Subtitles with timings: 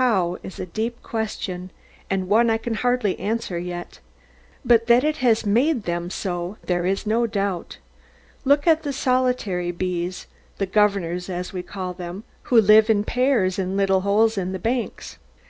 [0.00, 1.70] How, is a deep question,
[2.10, 4.00] and one I can hardly answer yet.
[4.64, 7.78] But that it has made them so there is no doubt.
[8.44, 10.26] Look at the solitary bees
[10.58, 14.58] the governors as we call them, who live in pairs, in little holes in the
[14.58, 15.18] banks.